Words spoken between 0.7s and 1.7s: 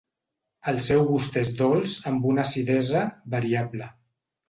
El seu gust és